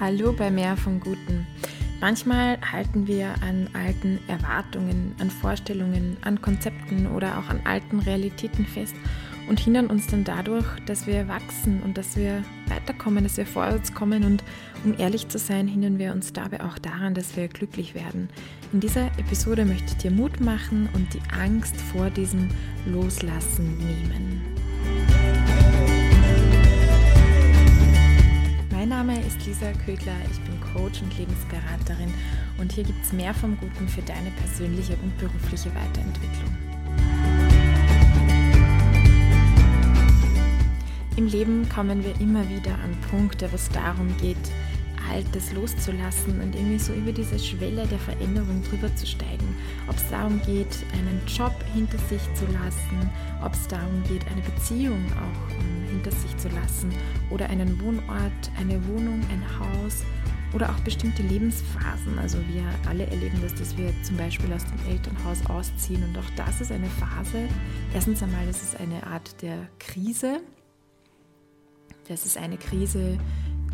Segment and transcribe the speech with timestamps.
[0.00, 1.44] Hallo bei Mehr vom Guten.
[2.00, 8.64] Manchmal halten wir an alten Erwartungen, an Vorstellungen, an Konzepten oder auch an alten Realitäten
[8.64, 8.94] fest
[9.48, 13.92] und hindern uns dann dadurch, dass wir wachsen und dass wir weiterkommen, dass wir vorwärts
[13.92, 14.44] kommen und
[14.84, 18.28] um ehrlich zu sein, hindern wir uns dabei auch daran, dass wir glücklich werden.
[18.72, 22.48] In dieser Episode möchte ich dir Mut machen und die Angst vor diesem
[22.86, 24.57] Loslassen nehmen.
[28.98, 32.12] Name ist Lisa Kögler, ich bin Coach und Lebensberaterin
[32.58, 36.56] und hier gibt es mehr vom Guten für deine persönliche und berufliche Weiterentwicklung.
[41.16, 44.36] Im Leben kommen wir immer wieder an Punkte, wo es darum geht,
[45.08, 49.56] Altes loszulassen und irgendwie so über diese Schwelle der Veränderung drüber zu steigen.
[49.86, 53.10] Ob es darum geht, einen Job hinter sich zu lassen,
[53.44, 56.92] ob es darum geht, eine Beziehung auch um, hinter sich zu lassen
[57.30, 60.04] oder einen Wohnort, eine Wohnung, ein Haus
[60.54, 62.18] oder auch bestimmte Lebensphasen.
[62.20, 66.30] Also wir alle erleben das, dass wir zum Beispiel aus dem Elternhaus ausziehen und auch
[66.36, 67.48] das ist eine Phase.
[67.92, 70.40] Erstens einmal, das ist eine Art der Krise.
[72.06, 73.18] Das ist eine Krise,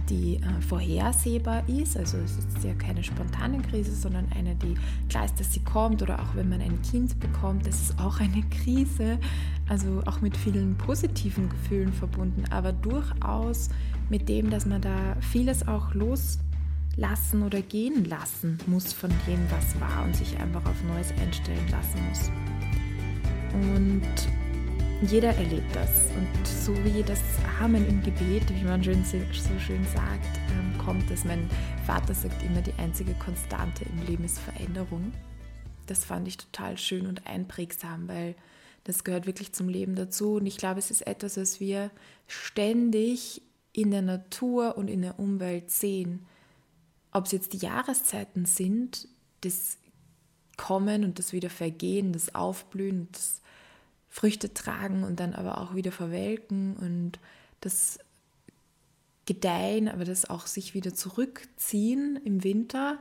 [0.09, 1.97] die äh, vorhersehbar ist.
[1.97, 4.75] Also es ist ja keine spontane Krise, sondern eine, die
[5.09, 6.03] klar ist, dass sie kommt.
[6.03, 9.19] Oder auch wenn man ein Kind bekommt, das ist auch eine Krise.
[9.69, 13.71] Also auch mit vielen positiven Gefühlen verbunden, aber durchaus
[14.11, 19.81] mit dem, dass man da vieles auch loslassen oder gehen lassen muss von dem, was
[19.81, 22.31] war und sich einfach auf Neues einstellen lassen muss.
[23.55, 24.44] Und
[25.11, 25.91] jeder erlebt das.
[26.17, 27.21] Und so wie das
[27.61, 29.19] Amen im Gebet, wie man schön, so
[29.59, 31.25] schön sagt, ähm, kommt es.
[31.25, 31.49] Mein
[31.87, 35.13] Vater sagt immer, die einzige Konstante im Leben ist Veränderung.
[35.87, 38.35] Das fand ich total schön und einprägsam, weil
[38.85, 40.35] das gehört wirklich zum Leben dazu.
[40.35, 41.91] Und ich glaube, es ist etwas, was wir
[42.27, 46.27] ständig in der Natur und in der Umwelt sehen.
[47.13, 49.09] Ob es jetzt die Jahreszeiten sind,
[49.41, 49.79] das
[50.57, 53.41] Kommen und das wieder Vergehen, das Aufblühen, das
[54.15, 57.19] Früchte tragen und dann aber auch wieder verwelken und
[57.61, 57.99] das
[59.27, 63.01] Gedeihen, aber das auch sich wieder zurückziehen im Winter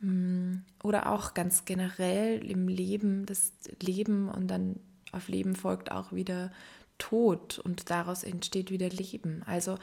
[0.00, 3.50] mm, oder auch ganz generell im Leben, das
[3.82, 4.78] Leben und dann
[5.10, 6.52] auf Leben folgt auch wieder
[6.98, 9.42] Tod und daraus entsteht wieder Leben.
[9.46, 9.76] Also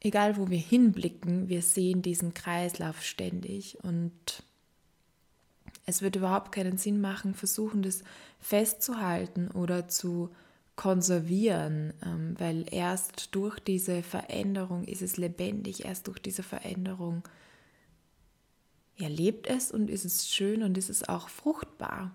[0.00, 4.14] egal wo wir hinblicken, wir sehen diesen Kreislauf ständig und
[5.88, 8.02] es wird überhaupt keinen Sinn machen, versuchen, das
[8.40, 10.28] festzuhalten oder zu
[10.76, 17.22] konservieren, ähm, weil erst durch diese Veränderung ist es lebendig, erst durch diese Veränderung
[18.98, 22.12] ja, lebt es und ist es schön und ist es auch fruchtbar.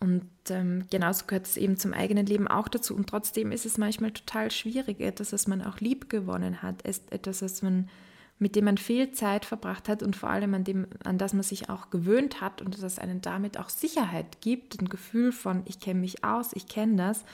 [0.00, 2.96] Und ähm, genauso gehört es eben zum eigenen Leben auch dazu.
[2.96, 7.42] Und trotzdem ist es manchmal total schwierig, etwas, was man auch lieb gewonnen hat, etwas,
[7.42, 7.90] was man
[8.38, 11.42] mit dem man viel Zeit verbracht hat und vor allem an dem, an das man
[11.42, 15.80] sich auch gewöhnt hat und das einen damit auch Sicherheit gibt, ein Gefühl von, ich
[15.80, 17.24] kenne mich aus, ich kenne das,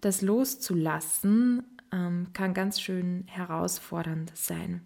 [0.00, 4.82] das loszulassen, ähm, kann ganz schön herausfordernd sein.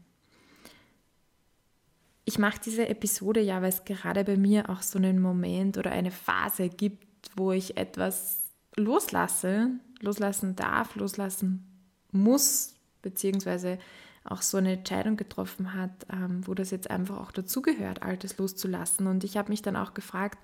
[2.27, 5.93] Ich mache diese Episode ja, weil es gerade bei mir auch so einen Moment oder
[5.93, 8.43] eine Phase gibt, wo ich etwas
[8.77, 11.65] loslasse, loslassen darf, loslassen
[12.12, 13.78] muss, beziehungsweise
[14.26, 19.06] auch so eine Entscheidung getroffen hat, ähm, wo das jetzt einfach auch dazugehört, Altes loszulassen.
[19.06, 20.38] Und ich habe mich dann auch gefragt,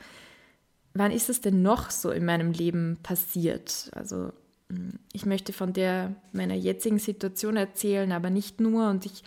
[0.94, 3.90] wann ist es denn noch so in meinem Leben passiert?
[3.94, 4.32] Also
[4.68, 8.88] hm, ich möchte von der meiner jetzigen Situation erzählen, aber nicht nur.
[8.88, 9.24] Und ich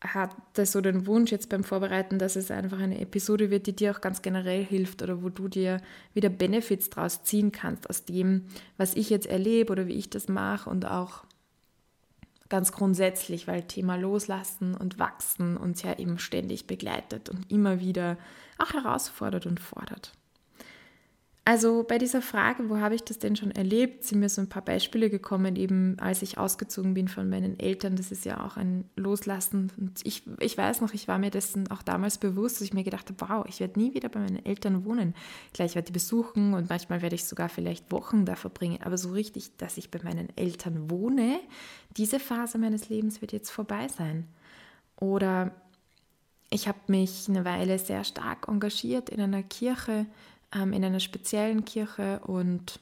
[0.00, 3.92] hatte so den Wunsch jetzt beim Vorbereiten, dass es einfach eine Episode wird, die dir
[3.92, 5.80] auch ganz generell hilft oder wo du dir
[6.14, 10.28] wieder Benefits draus ziehen kannst aus dem, was ich jetzt erlebe oder wie ich das
[10.28, 11.24] mache und auch
[12.52, 18.18] ganz grundsätzlich, weil Thema Loslassen und Wachsen uns ja eben ständig begleitet und immer wieder
[18.58, 20.12] auch herausfordert und fordert.
[21.44, 24.48] Also bei dieser Frage, wo habe ich das denn schon erlebt, sind mir so ein
[24.48, 27.96] paar Beispiele gekommen, eben als ich ausgezogen bin von meinen Eltern.
[27.96, 29.72] Das ist ja auch ein Loslassen.
[29.76, 32.84] Und ich, ich weiß noch, ich war mir dessen auch damals bewusst, dass ich mir
[32.84, 35.14] gedacht habe, wow, ich werde nie wieder bei meinen Eltern wohnen.
[35.52, 38.78] Gleich werde ich besuchen und manchmal werde ich sogar vielleicht Wochen da verbringen.
[38.84, 41.40] Aber so richtig, dass ich bei meinen Eltern wohne,
[41.96, 44.28] diese Phase meines Lebens wird jetzt vorbei sein.
[45.00, 45.50] Oder
[46.50, 50.06] ich habe mich eine Weile sehr stark engagiert in einer Kirche,
[50.54, 52.80] ähm, in einer speziellen Kirche und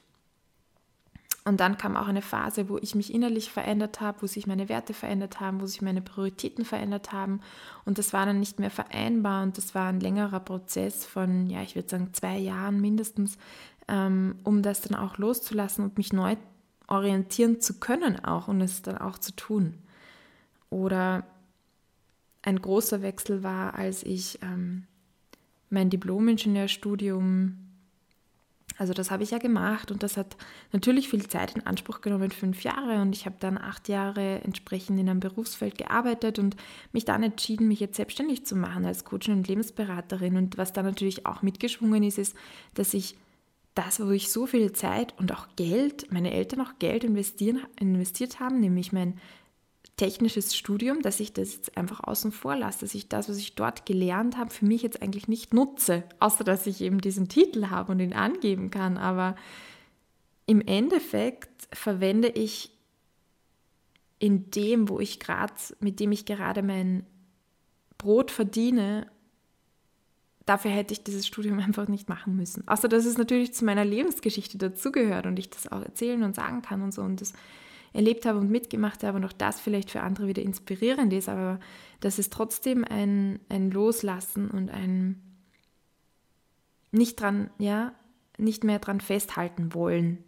[1.43, 4.69] und dann kam auch eine Phase, wo ich mich innerlich verändert habe, wo sich meine
[4.69, 7.41] Werte verändert haben, wo sich meine Prioritäten verändert haben.
[7.83, 9.41] Und das war dann nicht mehr vereinbar.
[9.41, 13.39] Und das war ein längerer Prozess von, ja, ich würde sagen, zwei Jahren mindestens,
[13.87, 16.35] ähm, um das dann auch loszulassen und mich neu
[16.87, 19.79] orientieren zu können auch und es dann auch zu tun.
[20.69, 21.23] Oder
[22.43, 24.85] ein großer Wechsel war, als ich ähm,
[25.71, 27.57] mein Diplom-Ingenieurstudium,
[28.77, 30.37] also das habe ich ja gemacht und das hat
[30.71, 33.01] natürlich viel Zeit in Anspruch genommen, fünf Jahre.
[33.01, 36.55] Und ich habe dann acht Jahre entsprechend in einem Berufsfeld gearbeitet und
[36.91, 40.35] mich dann entschieden, mich jetzt selbstständig zu machen als Coachin und Lebensberaterin.
[40.37, 42.35] Und was da natürlich auch mitgeschwungen ist, ist,
[42.73, 43.15] dass ich
[43.75, 48.39] das, wo ich so viel Zeit und auch Geld, meine Eltern auch Geld investieren, investiert
[48.39, 49.17] haben, nämlich mein
[50.01, 53.53] technisches Studium, dass ich das jetzt einfach außen vor lasse, dass ich das, was ich
[53.53, 57.67] dort gelernt habe, für mich jetzt eigentlich nicht nutze, außer dass ich eben diesen Titel
[57.67, 58.97] habe und ihn angeben kann.
[58.97, 59.35] Aber
[60.47, 62.71] im Endeffekt verwende ich
[64.17, 67.05] in dem, wo ich gerade, mit dem ich gerade mein
[67.99, 69.05] Brot verdiene,
[70.47, 72.67] dafür hätte ich dieses Studium einfach nicht machen müssen.
[72.67, 76.63] Außer dass es natürlich zu meiner Lebensgeschichte dazugehört und ich das auch erzählen und sagen
[76.63, 77.33] kann und so und das
[77.93, 81.59] erlebt habe und mitgemacht habe und auch das vielleicht für andere wieder inspirierend ist, aber
[81.99, 85.21] das ist trotzdem ein, ein Loslassen und ein
[86.91, 87.93] nicht dran, ja,
[88.37, 90.23] nicht mehr dran festhalten wollen.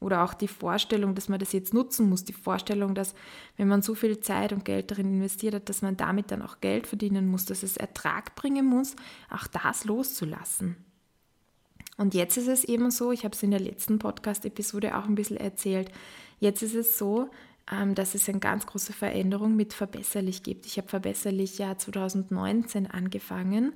[0.00, 3.14] Oder auch die Vorstellung, dass man das jetzt nutzen muss, die Vorstellung, dass
[3.56, 6.60] wenn man so viel Zeit und Geld darin investiert hat, dass man damit dann auch
[6.60, 8.94] Geld verdienen muss, dass es Ertrag bringen muss,
[9.28, 10.76] auch das loszulassen.
[11.96, 15.16] Und jetzt ist es eben so, ich habe es in der letzten Podcast-Episode auch ein
[15.16, 15.90] bisschen erzählt,
[16.40, 17.28] jetzt ist es so,
[17.70, 20.66] ähm, dass es eine ganz große Veränderung mit Verbesserlich gibt.
[20.66, 23.74] Ich habe Verbesserlich ja 2019 angefangen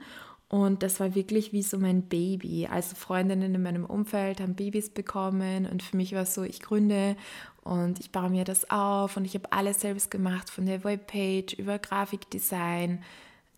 [0.53, 2.69] und das war wirklich wie so mein Baby.
[2.71, 6.61] Also Freundinnen in meinem Umfeld haben Babys bekommen und für mich war es so, ich
[6.61, 7.17] gründe
[7.65, 11.55] und ich baue mir das auf und ich habe alles selbst gemacht, von der Webpage
[11.55, 13.03] über Grafikdesign,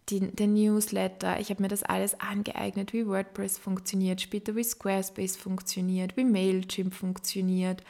[0.09, 1.41] die, der Newsletter.
[1.41, 6.95] Ich habe mir das alles angeeignet, wie WordPress funktioniert, später wie Squarespace funktioniert, wie Mailchimp
[6.95, 7.83] funktioniert,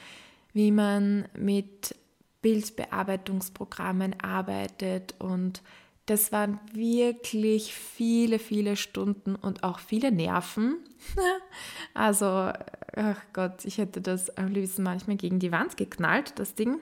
[0.54, 1.94] wie man mit
[2.40, 5.62] Bildbearbeitungsprogrammen arbeitet und
[6.06, 10.76] das waren wirklich viele, viele Stunden und auch viele Nerven.
[11.94, 16.78] also, ach Gott, ich hätte das am liebsten manchmal gegen die Wand geknallt, das Ding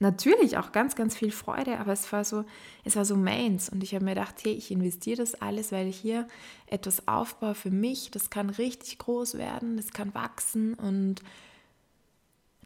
[0.00, 2.44] natürlich auch ganz, ganz viel Freude, aber es war so,
[2.84, 3.68] es war so meins.
[3.68, 6.26] Und ich habe mir gedacht, hey, ich investiere das alles, weil ich hier
[6.66, 8.10] etwas aufbaue für mich.
[8.10, 11.20] Das kann richtig groß werden, das kann wachsen und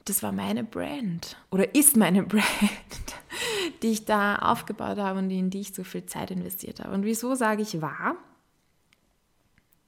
[0.05, 2.43] das war meine Brand oder ist meine Brand,
[3.83, 6.95] die ich da aufgebaut habe und in die ich so viel Zeit investiert habe.
[6.95, 8.17] Und wieso sage ich war?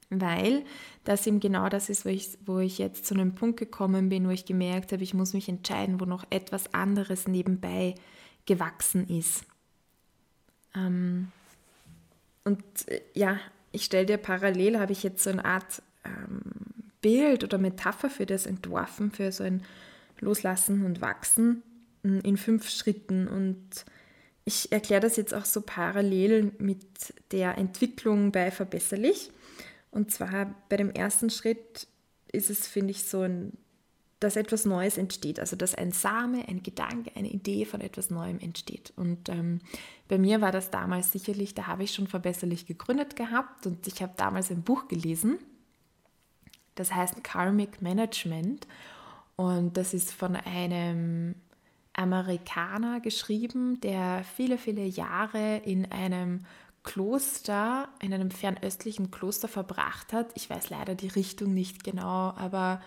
[0.09, 0.63] weil
[1.03, 4.27] das eben genau das ist, wo ich, wo ich jetzt zu einem Punkt gekommen bin,
[4.27, 7.95] wo ich gemerkt habe, ich muss mich entscheiden, wo noch etwas anderes nebenbei
[8.45, 9.45] gewachsen ist.
[10.75, 11.31] Ähm,
[12.43, 13.39] und äh, ja,
[13.71, 16.41] ich stelle dir parallel, habe ich jetzt so eine Art ähm,
[17.01, 19.63] Bild oder Metapher für das entworfen, für so ein
[20.21, 21.63] Loslassen und Wachsen
[22.03, 23.27] mm, in fünf Schritten.
[23.27, 23.85] Und
[24.45, 29.31] ich erkläre das jetzt auch so parallel mit der Entwicklung bei Verbesserlich.
[29.91, 31.87] Und zwar bei dem ersten Schritt
[32.31, 33.53] ist es, finde ich, so ein,
[34.19, 35.39] dass etwas Neues entsteht.
[35.39, 38.93] Also dass ein Same, ein Gedanke, eine Idee von etwas Neuem entsteht.
[38.95, 39.59] Und ähm,
[40.07, 44.01] bei mir war das damals sicherlich, da habe ich schon verbesserlich gegründet gehabt und ich
[44.01, 45.39] habe damals ein Buch gelesen.
[46.75, 48.67] Das heißt Karmic Management.
[49.37, 51.35] Und das ist von einem
[51.93, 56.45] Amerikaner geschrieben, der viele, viele Jahre in einem
[56.83, 60.31] Kloster, in einem fernöstlichen Kloster verbracht hat.
[60.35, 62.81] Ich weiß leider die Richtung nicht genau, aber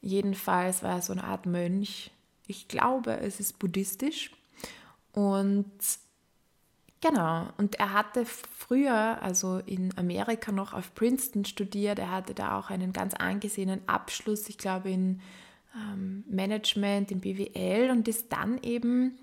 [0.00, 2.10] jedenfalls war er so eine Art Mönch.
[2.46, 4.32] Ich glaube, es ist buddhistisch.
[5.12, 5.70] Und
[7.00, 11.98] genau, und er hatte früher, also in Amerika noch auf Princeton studiert.
[11.98, 15.20] Er hatte da auch einen ganz angesehenen Abschluss, ich glaube in
[15.78, 19.18] ähm, Management, in BWL und ist dann eben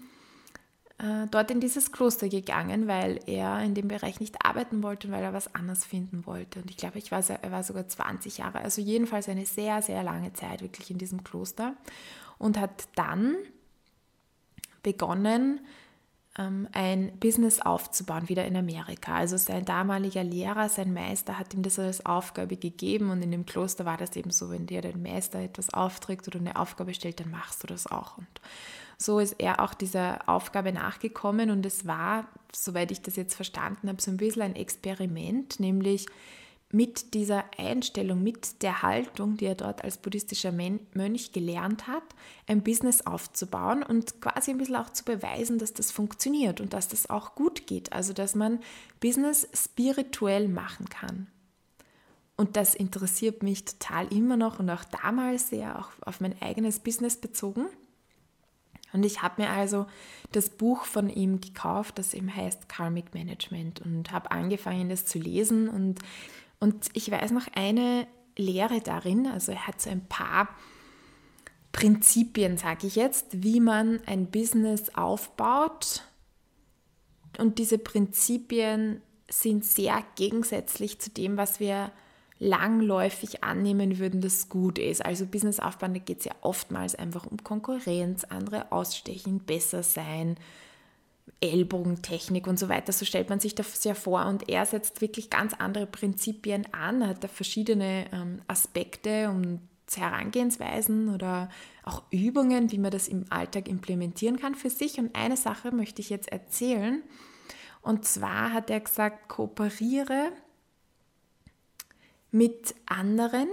[0.98, 5.24] äh, dort in dieses Kloster gegangen, weil er in dem Bereich nicht arbeiten wollte, weil
[5.24, 6.62] er was anderes finden wollte.
[6.62, 10.04] Und ich glaube, ich war, er war sogar 20 Jahre, also jedenfalls eine sehr, sehr
[10.04, 11.76] lange Zeit wirklich in diesem Kloster
[12.38, 13.36] und hat dann
[14.84, 15.60] begonnen,
[16.38, 19.16] ein Business aufzubauen, wieder in Amerika.
[19.16, 23.46] Also sein damaliger Lehrer, sein Meister hat ihm das als Aufgabe gegeben und in dem
[23.46, 27.22] Kloster war das eben so, wenn dir dein Meister etwas aufträgt oder eine Aufgabe stellt,
[27.22, 28.18] dann machst du das auch.
[28.18, 28.28] Und
[28.98, 33.88] so ist er auch dieser Aufgabe nachgekommen und es war, soweit ich das jetzt verstanden
[33.88, 36.06] habe, so ein bisschen ein Experiment, nämlich
[36.72, 42.04] mit dieser Einstellung, mit der Haltung, die er dort als buddhistischer Mönch gelernt hat,
[42.48, 46.88] ein Business aufzubauen und quasi ein bisschen auch zu beweisen, dass das funktioniert und dass
[46.88, 47.94] das auch gut geht.
[47.94, 48.60] Also, dass man
[49.00, 51.28] Business spirituell machen kann.
[52.36, 56.80] Und das interessiert mich total immer noch und auch damals sehr, auch auf mein eigenes
[56.80, 57.68] Business bezogen
[58.92, 59.86] Und ich habe mir also
[60.34, 65.20] das Buch von ihm gekauft, das eben heißt Karmic Management und habe angefangen, das zu
[65.20, 65.70] lesen.
[65.70, 66.00] Und,
[66.60, 68.08] und ich weiß noch eine
[68.38, 70.50] Lehre darin, also er hat so ein paar
[71.72, 76.04] Prinzipien, sage ich jetzt, wie man ein Business aufbaut.
[77.38, 81.92] Und diese Prinzipien sind sehr gegensätzlich zu dem, was wir
[82.40, 85.06] langläufig annehmen würden, das gut ist.
[85.06, 90.38] Also Business aufbauen, da geht es ja oftmals einfach um Konkurrenz, andere ausstechen, besser sein,
[91.42, 92.92] Ellbogentechnik und so weiter.
[92.92, 94.26] So stellt man sich das ja vor.
[94.26, 99.62] Und er setzt wirklich ganz andere Prinzipien an, hat da verschiedene ähm, Aspekte und
[99.94, 101.50] Herangehensweisen oder
[101.84, 104.98] auch Übungen, wie man das im Alltag implementieren kann für sich.
[104.98, 107.04] Und eine Sache möchte ich jetzt erzählen.
[107.82, 110.32] Und zwar hat er gesagt, kooperiere
[112.32, 113.48] mit anderen.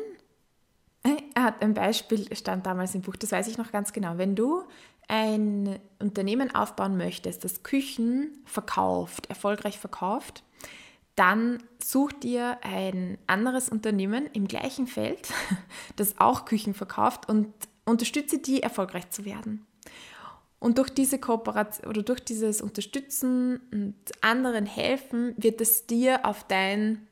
[1.03, 4.19] Er hat ein Beispiel, stand damals im Buch, das weiß ich noch ganz genau.
[4.19, 4.63] Wenn du
[5.09, 10.45] ein Unternehmen aufbauen möchtest, das Küchen verkauft, erfolgreich verkauft,
[11.17, 15.29] dann such dir ein anderes Unternehmen im gleichen Feld,
[15.97, 17.53] das auch Küchen verkauft und
[17.85, 19.67] unterstütze die, erfolgreich zu werden.
[20.59, 26.45] Und durch diese Kooperation oder durch dieses Unterstützen und anderen helfen, wird es dir auf
[26.45, 27.09] dein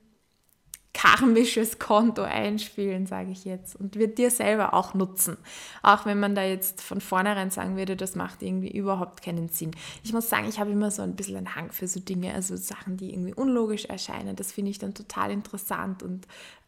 [0.93, 5.37] karmisches Konto einspielen, sage ich jetzt, und wird dir selber auch nutzen.
[5.83, 9.71] Auch wenn man da jetzt von vornherein sagen würde, das macht irgendwie überhaupt keinen Sinn.
[10.03, 12.57] Ich muss sagen, ich habe immer so ein bisschen einen Hang für so Dinge, also
[12.57, 14.35] Sachen, die irgendwie unlogisch erscheinen.
[14.35, 16.27] Das finde ich dann total interessant und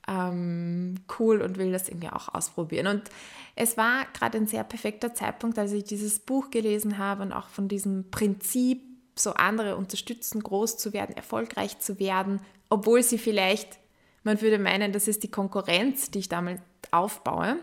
[0.09, 2.87] ähm, cool und will das irgendwie auch ausprobieren.
[2.87, 3.02] Und
[3.57, 7.49] es war gerade ein sehr perfekter Zeitpunkt, als ich dieses Buch gelesen habe und auch
[7.49, 8.83] von diesem Prinzip,
[9.14, 13.79] so andere unterstützen, groß zu werden, erfolgreich zu werden, obwohl sie vielleicht
[14.25, 16.61] man würde meinen, das ist die Konkurrenz, die ich damit
[16.91, 17.57] aufbaue.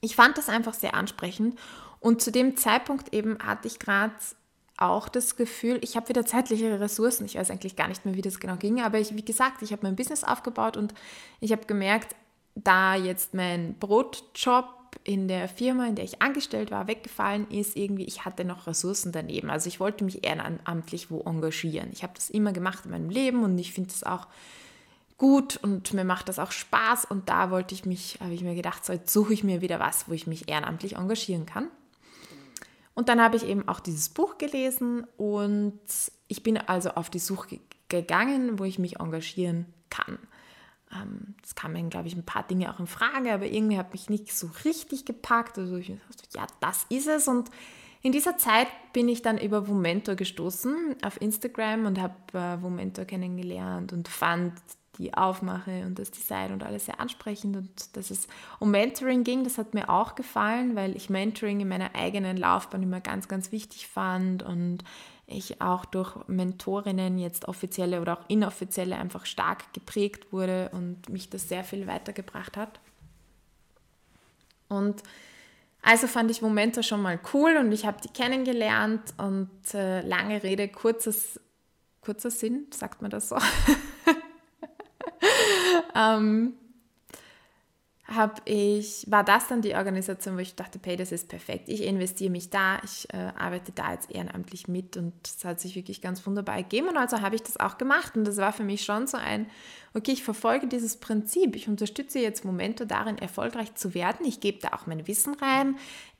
[0.00, 1.58] Ich fand das einfach sehr ansprechend
[2.00, 4.14] und zu dem Zeitpunkt eben hatte ich gerade
[4.76, 7.24] auch das Gefühl, ich habe wieder zeitliche Ressourcen.
[7.24, 9.72] Ich weiß eigentlich gar nicht mehr, wie das genau ging, aber ich, wie gesagt, ich
[9.72, 10.92] habe mein Business aufgebaut und
[11.40, 12.14] ich habe gemerkt,
[12.54, 14.66] da jetzt mein Brotjob
[15.04, 19.12] in der Firma, in der ich angestellt war, weggefallen ist, irgendwie, ich hatte noch Ressourcen
[19.12, 19.50] daneben.
[19.50, 21.90] Also ich wollte mich ehrenamtlich wo engagieren.
[21.92, 24.26] Ich habe das immer gemacht in meinem Leben und ich finde es auch
[25.18, 28.54] gut und mir macht das auch Spaß und da wollte ich mich, habe ich mir
[28.54, 31.68] gedacht, so jetzt suche ich mir wieder was, wo ich mich ehrenamtlich engagieren kann.
[32.94, 35.78] Und dann habe ich eben auch dieses Buch gelesen und
[36.28, 40.18] ich bin also auf die Suche gegangen, wo ich mich engagieren kann.
[40.92, 44.08] Ähm, es kamen, glaube ich, ein paar Dinge auch in Frage, aber irgendwie hat mich
[44.08, 45.58] nicht so richtig gepackt.
[45.58, 47.28] Also ich dachte, ja, das ist es.
[47.28, 47.50] Und
[48.02, 53.04] in dieser Zeit bin ich dann über Womentor gestoßen auf Instagram und habe äh, Womentor
[53.04, 54.52] kennengelernt und fand
[54.98, 59.44] die Aufmache und das Design und alles sehr ansprechend und dass es um Mentoring ging,
[59.44, 63.52] das hat mir auch gefallen, weil ich Mentoring in meiner eigenen Laufbahn immer ganz, ganz
[63.52, 64.84] wichtig fand und
[65.26, 71.28] ich auch durch Mentorinnen jetzt offizielle oder auch inoffizielle einfach stark geprägt wurde und mich
[71.30, 72.80] das sehr viel weitergebracht hat.
[74.68, 75.02] Und
[75.82, 80.42] also fand ich Momente schon mal cool und ich habe die kennengelernt und äh, lange
[80.42, 81.40] Rede, kurzes,
[82.00, 83.36] kurzer Sinn, sagt man das so.
[85.96, 86.54] ähm,
[88.08, 91.68] habe ich, war das dann die Organisation, wo ich dachte, hey, das ist perfekt.
[91.68, 95.74] Ich investiere mich da, ich äh, arbeite da jetzt ehrenamtlich mit und das hat sich
[95.74, 98.62] wirklich ganz wunderbar ergeben und also habe ich das auch gemacht und das war für
[98.62, 99.50] mich schon so ein,
[99.94, 104.58] okay, ich verfolge dieses Prinzip, ich unterstütze jetzt Momente darin, erfolgreich zu werden, ich gebe
[104.60, 105.76] da auch mein Wissen rein,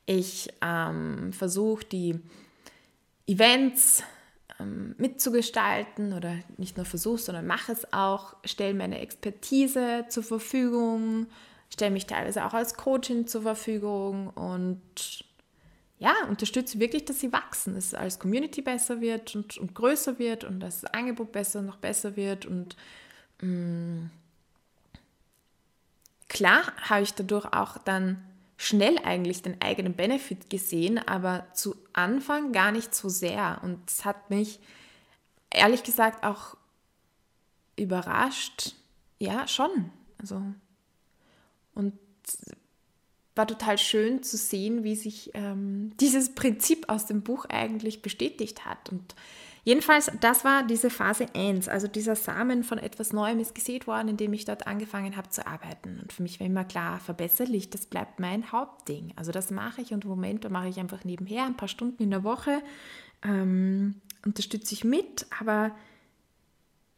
[0.06, 2.18] ich ähm, versuche die
[3.28, 4.02] Events,
[4.60, 11.26] ähm, mitzugestalten oder nicht nur versuche, sondern mache es auch, stelle meine Expertise zur Verfügung,
[11.70, 15.24] stelle mich teilweise auch als Coachin zur Verfügung und
[15.98, 20.44] ja, unterstütze wirklich, dass sie wachsen, dass als Community besser wird und, und größer wird
[20.44, 22.76] und dass das Angebot besser noch besser wird und
[23.40, 24.10] mh, mm,
[26.28, 28.22] klar habe ich dadurch auch dann
[28.56, 33.60] schnell eigentlich den eigenen Benefit gesehen, aber zu Anfang gar nicht so sehr.
[33.62, 34.60] Und es hat mich
[35.50, 36.56] ehrlich gesagt auch
[37.76, 38.74] überrascht.
[39.18, 39.90] Ja, schon.
[40.18, 40.42] Also,
[41.74, 41.92] und
[43.34, 48.64] war total schön zu sehen, wie sich ähm, dieses Prinzip aus dem Buch eigentlich bestätigt
[48.64, 48.90] hat.
[48.90, 49.14] Und
[49.66, 54.06] Jedenfalls, das war diese Phase 1, also dieser Samen von etwas Neuem ist gesät worden,
[54.06, 55.98] indem ich dort angefangen habe zu arbeiten.
[56.00, 59.12] Und für mich war immer klar, verbesserlich, das bleibt mein Hauptding.
[59.16, 62.12] Also das mache ich und im Moment mache ich einfach nebenher ein paar Stunden in
[62.12, 62.62] der Woche,
[63.24, 65.74] ähm, unterstütze ich mit, aber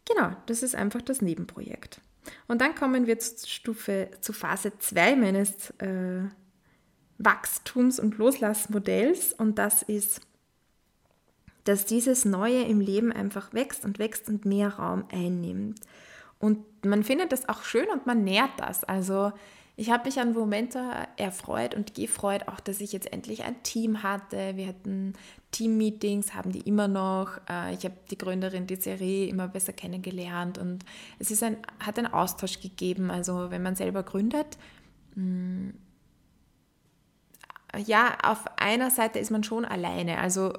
[0.04, 2.02] genau, das ist einfach das Nebenprojekt.
[2.48, 6.28] Und dann kommen wir zur Stufe, zu Phase 2 meines, äh,
[7.16, 10.20] Wachstums- und Loslassmodells und das ist,
[11.68, 15.80] dass dieses Neue im Leben einfach wächst und wächst und mehr Raum einnimmt.
[16.38, 18.84] Und man findet das auch schön und man nährt das.
[18.84, 19.32] Also
[19.76, 20.80] ich habe mich an Momente
[21.18, 24.56] erfreut und gefreut, auch dass ich jetzt endlich ein Team hatte.
[24.56, 25.12] Wir hatten
[25.50, 27.38] Team-Meetings, haben die immer noch.
[27.50, 30.86] Äh, ich habe die Gründerin der Serie immer besser kennengelernt und
[31.18, 33.10] es ist ein, hat einen Austausch gegeben.
[33.10, 34.56] Also wenn man selber gründet,
[35.16, 35.68] mm,
[37.84, 40.18] ja, auf einer Seite ist man schon alleine.
[40.18, 40.52] Also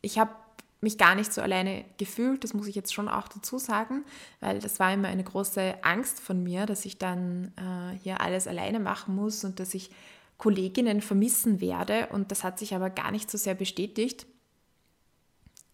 [0.00, 0.30] ich habe
[0.80, 4.04] mich gar nicht so alleine gefühlt, das muss ich jetzt schon auch dazu sagen,
[4.40, 8.46] weil das war immer eine große Angst von mir, dass ich dann äh, hier alles
[8.46, 9.90] alleine machen muss und dass ich
[10.36, 14.26] Kolleginnen vermissen werde und das hat sich aber gar nicht so sehr bestätigt.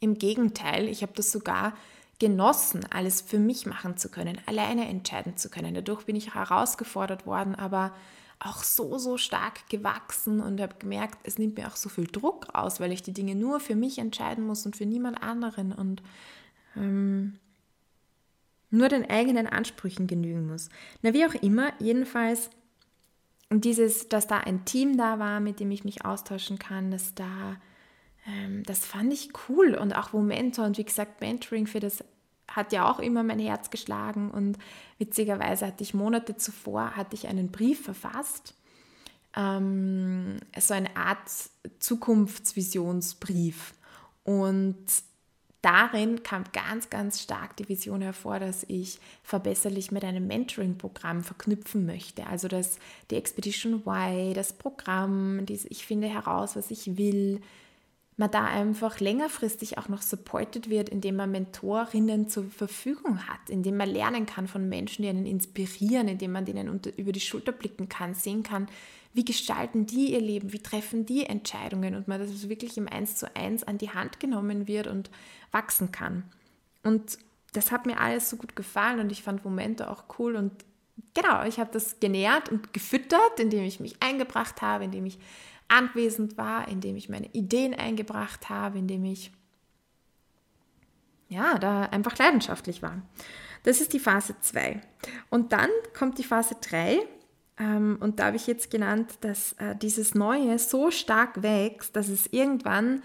[0.01, 1.75] Im Gegenteil, ich habe das sogar
[2.19, 5.75] genossen, alles für mich machen zu können, alleine entscheiden zu können.
[5.75, 7.93] Dadurch bin ich herausgefordert worden, aber
[8.39, 12.55] auch so, so stark gewachsen und habe gemerkt, es nimmt mir auch so viel Druck
[12.55, 16.03] raus, weil ich die Dinge nur für mich entscheiden muss und für niemand anderen und
[16.77, 17.39] ähm,
[18.71, 20.69] nur den eigenen Ansprüchen genügen muss.
[21.03, 22.51] Na, wie auch immer, jedenfalls,
[23.51, 27.15] und dieses, dass da ein Team da war, mit dem ich mich austauschen kann, dass
[27.15, 27.57] da,
[28.27, 32.05] ähm, das fand ich cool und auch Momente und wie gesagt, Mentoring für das
[32.49, 34.59] hat ja auch immer mein Herz geschlagen und
[34.99, 38.55] witzigerweise hatte ich Monate zuvor hatte ich einen Brief verfasst,
[39.37, 41.31] ähm, so eine Art
[41.79, 43.75] Zukunftsvisionsbrief
[44.25, 44.77] und
[45.65, 51.87] darin kam ganz, ganz stark die Vision hervor, dass ich verbesserlich mit einem Mentoring-Programm verknüpfen
[51.87, 52.27] möchte.
[52.27, 52.79] Also dass
[53.11, 57.41] die Expedition Y, das Programm, dieses ich finde heraus, was ich will,
[58.17, 63.77] man da einfach längerfristig auch noch supported wird, indem man Mentorinnen zur Verfügung hat, indem
[63.77, 67.53] man lernen kann von Menschen, die einen inspirieren, indem man denen unter, über die Schulter
[67.53, 68.69] blicken kann, sehen kann,
[69.13, 73.17] wie gestalten die ihr Leben, wie treffen die Entscheidungen und man das wirklich im Eins
[73.17, 75.11] zu eins an die Hand genommen wird und
[75.51, 76.25] wachsen kann.
[76.83, 77.19] Und
[77.53, 80.53] das hat mir alles so gut gefallen und ich fand Momente auch cool und
[81.15, 85.19] genau, ich habe das genährt und gefüttert, indem ich mich eingebracht habe, indem ich
[85.75, 89.33] anwesend war, indem ich meine Ideen eingebracht habe, indem ich
[91.29, 93.03] ja, da einfach leidenschaftlich war.
[93.65, 94.81] Das ist die Phase 2.
[95.31, 96.99] Und dann kommt die Phase 3.
[97.59, 102.09] Ähm, und da habe ich jetzt genannt, dass äh, dieses Neue so stark wächst, dass
[102.09, 103.03] es irgendwann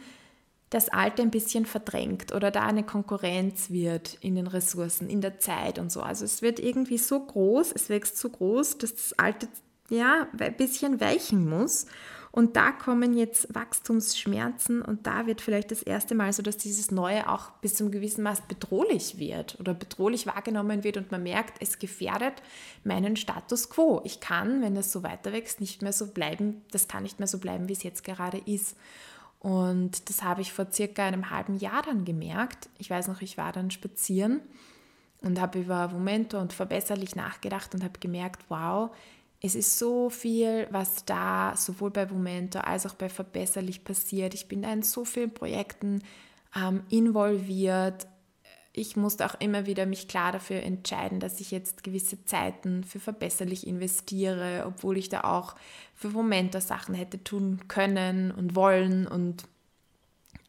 [0.69, 5.39] das Alte ein bisschen verdrängt oder da eine Konkurrenz wird in den Ressourcen, in der
[5.39, 6.01] Zeit und so.
[6.01, 9.47] Also es wird irgendwie so groß, es wächst so groß, dass das Alte
[9.89, 11.87] ja ein bisschen weichen muss.
[12.31, 16.91] Und da kommen jetzt Wachstumsschmerzen und da wird vielleicht das erste Mal so, dass dieses
[16.91, 21.61] Neue auch bis zum gewissen Maß bedrohlich wird oder bedrohlich wahrgenommen wird und man merkt,
[21.61, 22.35] es gefährdet
[22.83, 24.01] meinen Status quo.
[24.03, 27.27] Ich kann, wenn das so weiter wächst, nicht mehr so bleiben, das kann nicht mehr
[27.27, 28.77] so bleiben, wie es jetzt gerade ist.
[29.39, 32.69] Und das habe ich vor circa einem halben Jahr dann gemerkt.
[32.77, 34.41] Ich weiß noch, ich war dann spazieren
[35.21, 38.91] und habe über Momento und verbesserlich nachgedacht und habe gemerkt, wow,
[39.41, 44.33] es ist so viel, was da sowohl bei Momento als auch bei Verbesserlich passiert.
[44.33, 46.03] Ich bin da in so vielen Projekten
[46.55, 48.07] ähm, involviert.
[48.73, 52.99] Ich musste auch immer wieder mich klar dafür entscheiden, dass ich jetzt gewisse Zeiten für
[52.99, 55.55] Verbesserlich investiere, obwohl ich da auch
[55.95, 59.45] für Momento Sachen hätte tun können und wollen und,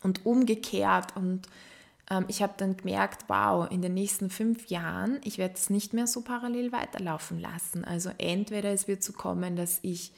[0.03, 1.46] und umgekehrt und
[2.29, 6.07] ich habe dann gemerkt, wow, in den nächsten fünf Jahren, ich werde es nicht mehr
[6.07, 7.85] so parallel weiterlaufen lassen.
[7.85, 10.12] Also entweder es wird so kommen, dass ich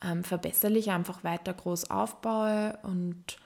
[0.00, 3.36] ähm, verbesserlich einfach weiter groß aufbaue und,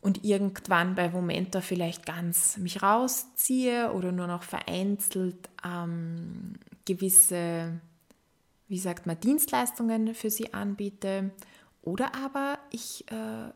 [0.00, 6.54] und irgendwann bei Momenta vielleicht ganz mich rausziehe oder nur noch vereinzelt ähm,
[6.86, 7.80] gewisse,
[8.68, 11.32] wie sagt man, Dienstleistungen für sie anbiete.
[11.82, 13.50] Oder aber ich äh,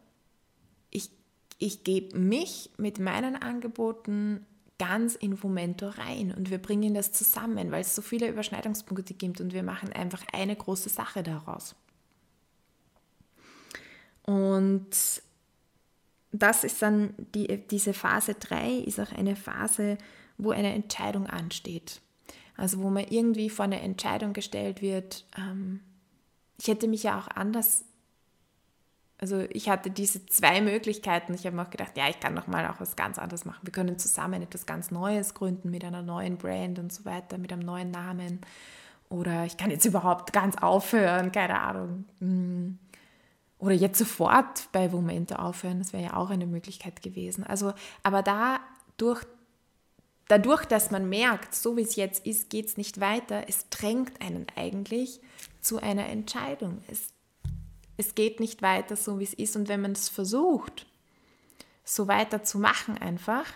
[1.62, 4.44] ich gebe mich mit meinen Angeboten
[4.78, 9.40] ganz in Momento rein und wir bringen das zusammen, weil es so viele Überschneidungspunkte gibt
[9.40, 11.76] und wir machen einfach eine große Sache daraus.
[14.24, 14.90] Und
[16.32, 19.98] das ist dann die, diese Phase 3 ist auch eine Phase,
[20.38, 22.00] wo eine Entscheidung ansteht.
[22.56, 25.26] Also wo man irgendwie vor eine Entscheidung gestellt wird.
[25.38, 25.80] Ähm,
[26.58, 27.84] ich hätte mich ja auch anders
[29.22, 31.32] also ich hatte diese zwei Möglichkeiten.
[31.32, 33.60] Ich habe mir auch gedacht, ja, ich kann noch mal auch was ganz anderes machen.
[33.62, 37.52] Wir können zusammen etwas ganz Neues gründen mit einer neuen Brand und so weiter, mit
[37.52, 38.40] einem neuen Namen.
[39.10, 42.04] Oder ich kann jetzt überhaupt ganz aufhören, keine Ahnung.
[42.18, 42.78] Hm.
[43.60, 47.44] Oder jetzt sofort bei Momente aufhören, das wäre ja auch eine Möglichkeit gewesen.
[47.44, 48.58] Also, aber da
[48.96, 49.22] durch,
[50.26, 54.20] dadurch, dass man merkt, so wie es jetzt ist, geht es nicht weiter, es drängt
[54.20, 55.20] einen eigentlich
[55.60, 56.82] zu einer Entscheidung.
[56.90, 57.12] Es
[58.02, 59.56] es geht nicht weiter so, wie es ist.
[59.56, 60.86] Und wenn man es versucht,
[61.84, 63.46] so weiter zu machen einfach,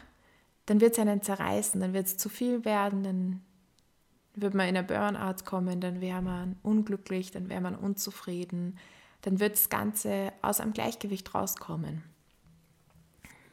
[0.66, 3.40] dann wird es einen zerreißen, dann wird es zu viel werden, dann
[4.34, 8.78] wird man in ein Burnout kommen, dann wäre man unglücklich, dann wäre man unzufrieden,
[9.22, 12.02] dann wird das Ganze aus einem Gleichgewicht rauskommen.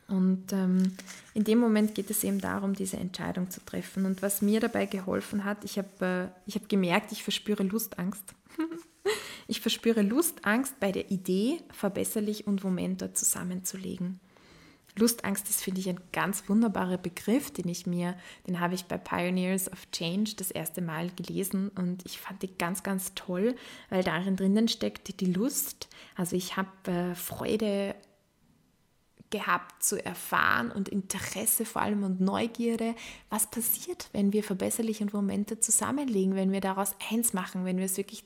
[0.08, 0.96] Und ähm,
[1.34, 4.06] in dem Moment geht es eben darum, diese Entscheidung zu treffen.
[4.06, 8.36] Und was mir dabei geholfen hat, ich habe äh, hab gemerkt, ich verspüre Lustangst.
[9.48, 14.20] ich verspüre Lustangst bei der Idee, verbesserlich und Momento zusammenzulegen.
[14.96, 18.16] Lustangst ist, finde ich, ein ganz wunderbarer Begriff, den ich mir,
[18.48, 22.56] den habe ich bei Pioneers of Change das erste Mal gelesen und ich fand die
[22.58, 23.56] ganz, ganz toll,
[23.90, 25.90] weil darin drinnen steckt die Lust.
[26.16, 27.96] Also ich habe äh, Freude
[29.34, 32.94] gehabt zu erfahren und Interesse vor allem und Neugierde,
[33.32, 37.98] was passiert, wenn wir verbesserliche Momente zusammenlegen, wenn wir daraus eins machen, wenn wir es
[37.98, 38.24] wirklich,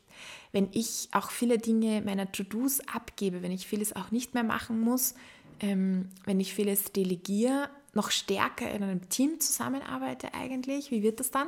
[0.51, 4.81] wenn ich auch viele Dinge meiner To-Dos abgebe, wenn ich vieles auch nicht mehr machen
[4.81, 5.15] muss,
[5.61, 11.31] ähm, wenn ich vieles delegiere, noch stärker in einem Team zusammenarbeite eigentlich, wie wird das
[11.31, 11.47] dann?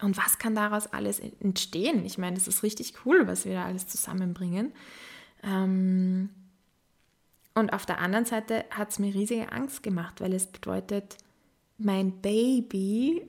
[0.00, 2.06] Und was kann daraus alles entstehen?
[2.06, 4.72] Ich meine, das ist richtig cool, was wir da alles zusammenbringen.
[5.42, 6.30] Ähm,
[7.56, 11.16] und auf der anderen Seite hat es mir riesige Angst gemacht, weil es bedeutet,
[11.78, 13.26] mein Baby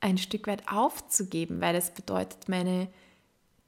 [0.00, 2.88] ein Stück weit aufzugeben, weil es bedeutet, meine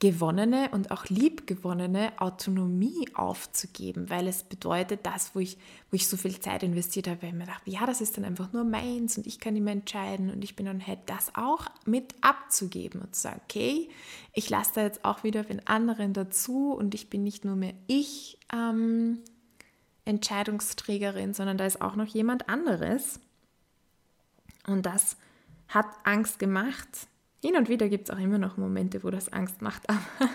[0.01, 5.57] gewonnene und auch liebgewonnene Autonomie aufzugeben, weil es bedeutet, das, wo ich,
[5.91, 8.25] wo ich so viel Zeit investiert habe, weil ich mir dachte, ja, das ist dann
[8.25, 11.67] einfach nur meins und ich kann immer entscheiden und ich bin dann halt das auch
[11.87, 13.89] mit abzugeben und zu sagen, okay,
[14.33, 17.75] ich lasse da jetzt auch wieder den anderen dazu und ich bin nicht nur mehr
[17.87, 19.21] ich ähm,
[20.05, 23.21] Entscheidungsträgerin, sondern da ist auch noch jemand anderes.
[24.67, 25.17] Und das
[25.69, 26.89] hat Angst gemacht,
[27.45, 30.31] hin und wieder gibt es auch immer noch Momente, wo das Angst macht, aber,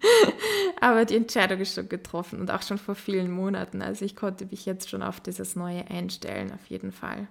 [0.80, 3.82] aber die Entscheidung ist schon getroffen und auch schon vor vielen Monaten.
[3.82, 7.28] Also ich konnte mich jetzt schon auf dieses Neue einstellen, auf jeden Fall.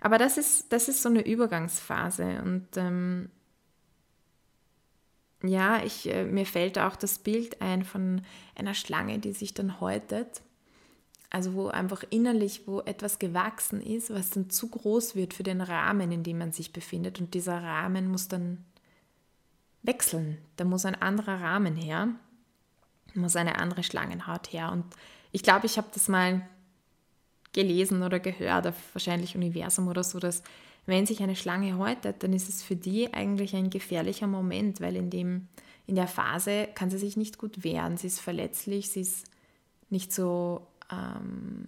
[0.00, 3.30] Aber das ist, das ist so eine Übergangsphase und ähm,
[5.42, 8.22] ja, ich, äh, mir fällt auch das Bild ein von
[8.54, 10.42] einer Schlange, die sich dann häutet
[11.30, 15.60] also wo einfach innerlich, wo etwas gewachsen ist, was dann zu groß wird für den
[15.60, 17.20] Rahmen, in dem man sich befindet.
[17.20, 18.64] Und dieser Rahmen muss dann
[19.82, 20.38] wechseln.
[20.56, 22.08] Da muss ein anderer Rahmen her,
[23.14, 24.72] muss eine andere Schlangenhaut her.
[24.72, 24.84] Und
[25.30, 26.48] ich glaube, ich habe das mal
[27.52, 30.42] gelesen oder gehört auf wahrscheinlich Universum oder so, dass
[30.88, 34.96] wenn sich eine Schlange häutet, dann ist es für die eigentlich ein gefährlicher Moment, weil
[34.96, 35.46] in, dem,
[35.86, 37.96] in der Phase kann sie sich nicht gut wehren.
[37.96, 39.26] Sie ist verletzlich, sie ist
[39.90, 41.66] nicht so ähm,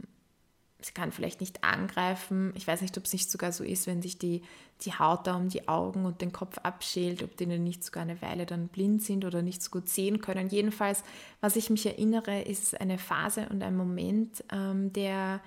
[0.85, 2.53] sie kann vielleicht nicht angreifen.
[2.57, 4.43] Ich weiß nicht, ob es nicht sogar so ist, wenn sich die,
[4.83, 8.21] die Haut da um die Augen und den Kopf abschält, ob denen nicht sogar eine
[8.23, 10.49] Weile dann blind sind oder nicht so gut sehen können.
[10.49, 11.03] Jedenfalls,
[11.41, 15.41] was ich mich erinnere, ist eine Phase und ein Moment, ähm, der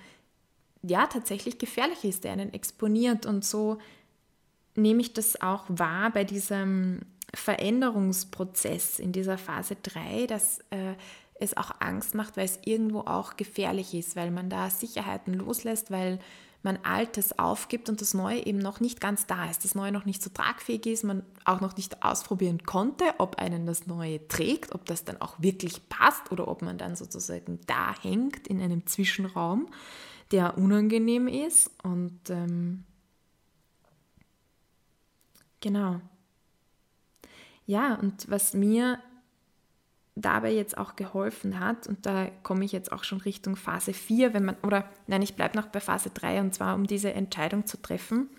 [0.84, 3.26] ja tatsächlich gefährlich ist, der einen exponiert.
[3.26, 3.80] Und so
[4.76, 7.02] nehme ich das auch wahr bei diesem
[7.34, 10.93] Veränderungsprozess in dieser Phase 3, dass äh,
[11.39, 15.89] es auch Angst macht, weil es irgendwo auch gefährlich ist, weil man da Sicherheiten loslässt,
[15.89, 16.19] weil
[16.63, 20.06] man Altes aufgibt und das Neue eben noch nicht ganz da ist, das Neue noch
[20.06, 24.74] nicht so tragfähig ist, man auch noch nicht ausprobieren konnte, ob einen das Neue trägt,
[24.74, 28.88] ob das dann auch wirklich passt oder ob man dann sozusagen da hängt in einem
[28.88, 29.67] Zwischenraum,
[30.34, 31.72] der unangenehm ist.
[31.84, 32.84] Und ähm,
[35.62, 36.02] genau.
[37.65, 39.00] Ja, und was mir
[40.15, 44.34] dabei jetzt auch geholfen hat, und da komme ich jetzt auch schon Richtung Phase 4,
[44.34, 47.65] wenn man, oder nein, ich bleibe noch bei Phase 3, und zwar um diese Entscheidung
[47.65, 48.30] zu treffen,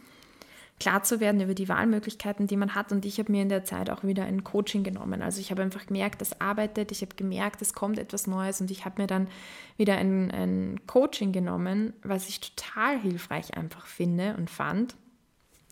[0.81, 2.93] klar zu werden über die Wahlmöglichkeiten, die man hat.
[2.93, 5.23] Und ich habe mir in der Zeit auch wieder ein Coaching genommen.
[5.23, 8.71] Also ich habe einfach gemerkt, das arbeitet, ich habe gemerkt, es kommt etwas Neues und
[8.71, 9.29] ich habe mir dann
[9.77, 14.97] wieder ein, ein Coaching genommen, was ich total hilfreich einfach finde und fand.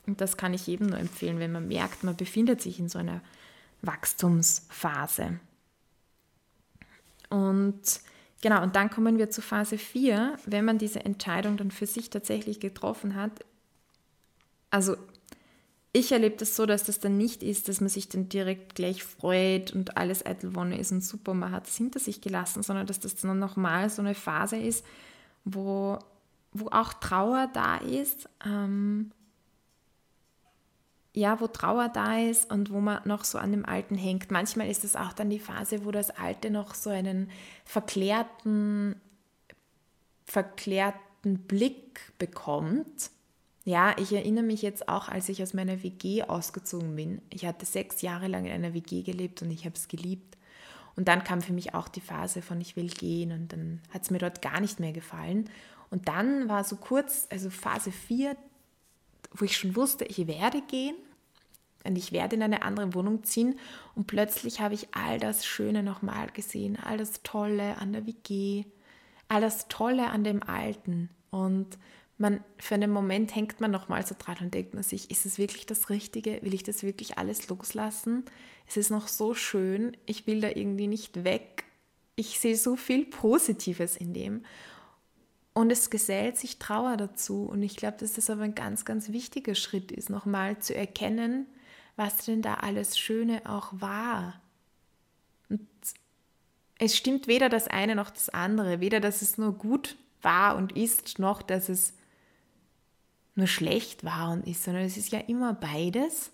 [0.06, 2.98] Und das kann ich jedem nur empfehlen, wenn man merkt, man befindet sich in so
[2.98, 3.20] einer
[3.82, 5.38] Wachstumsphase.
[7.28, 7.80] Und
[8.40, 12.10] genau, und dann kommen wir zu Phase 4, wenn man diese Entscheidung dann für sich
[12.10, 13.44] tatsächlich getroffen hat.
[14.72, 14.96] Also
[15.92, 19.04] ich erlebe das so, dass das dann nicht ist, dass man sich dann direkt gleich
[19.04, 22.98] freut und alles Eitelwonne ist und super, man hat es hinter sich gelassen, sondern dass
[22.98, 24.84] das dann nochmal so eine Phase ist,
[25.44, 25.98] wo,
[26.52, 29.12] wo auch Trauer da ist, ähm,
[31.12, 34.30] ja, wo Trauer da ist und wo man noch so an dem Alten hängt.
[34.30, 37.30] Manchmal ist es auch dann die Phase, wo das Alte noch so einen
[37.66, 38.98] verklärten,
[40.24, 43.10] verklärten Blick bekommt.
[43.64, 47.22] Ja, ich erinnere mich jetzt auch, als ich aus meiner WG ausgezogen bin.
[47.30, 50.36] Ich hatte sechs Jahre lang in einer WG gelebt und ich habe es geliebt.
[50.96, 54.02] Und dann kam für mich auch die Phase von ich will gehen und dann hat
[54.02, 55.48] es mir dort gar nicht mehr gefallen.
[55.90, 58.36] Und dann war so kurz, also Phase 4,
[59.32, 60.96] wo ich schon wusste, ich werde gehen
[61.84, 63.58] und ich werde in eine andere Wohnung ziehen.
[63.94, 68.64] Und plötzlich habe ich all das Schöne nochmal gesehen, all das Tolle an der WG,
[69.28, 71.10] all das Tolle an dem Alten.
[71.30, 71.78] Und
[72.18, 75.38] man, für einen Moment hängt man nochmal so dran und denkt man sich, ist es
[75.38, 76.40] wirklich das Richtige?
[76.42, 78.24] Will ich das wirklich alles loslassen?
[78.66, 81.64] Es ist noch so schön, ich will da irgendwie nicht weg.
[82.14, 84.44] Ich sehe so viel Positives in dem.
[85.54, 87.44] Und es gesellt sich Trauer dazu.
[87.44, 91.46] Und ich glaube, dass das aber ein ganz, ganz wichtiger Schritt ist, nochmal zu erkennen,
[91.96, 94.40] was denn da alles Schöne auch war.
[95.50, 95.66] Und
[96.78, 98.80] es stimmt weder das eine noch das andere.
[98.80, 101.94] Weder, dass es nur gut war und ist, noch dass es
[103.34, 106.32] nur schlecht war und ist, sondern es ist ja immer beides.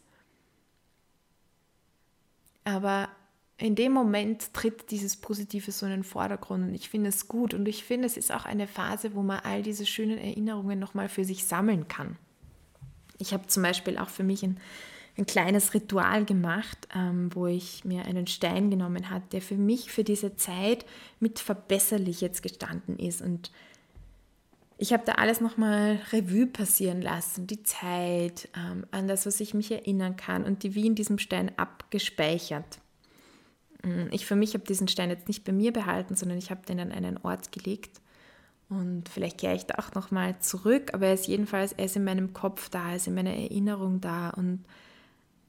[2.65, 3.09] Aber
[3.57, 7.55] in dem Moment tritt dieses Positive so in den Vordergrund und ich finde es gut
[7.55, 11.09] und ich finde, es ist auch eine Phase, wo man all diese schönen Erinnerungen nochmal
[11.09, 12.17] für sich sammeln kann.
[13.19, 14.61] Ich habe zum Beispiel auch für mich ein,
[15.17, 19.91] ein kleines Ritual gemacht, ähm, wo ich mir einen Stein genommen habe, der für mich
[19.91, 20.87] für diese Zeit
[21.19, 23.51] mit verbesserlich jetzt gestanden ist und
[24.79, 29.53] ich habe da alles nochmal Revue passieren lassen, die Zeit, ähm, an das, was ich
[29.53, 32.79] mich erinnern kann und die wie in diesem Stein abgespeichert.
[33.83, 36.65] Mm, ich für mich habe diesen Stein jetzt nicht bei mir behalten, sondern ich habe
[36.65, 38.01] den an einen Ort gelegt.
[38.69, 42.05] Und vielleicht kehre ich da auch nochmal zurück, aber er ist jedenfalls, er ist in
[42.05, 44.31] meinem Kopf da, er ist in meiner Erinnerung da.
[44.31, 44.65] Und,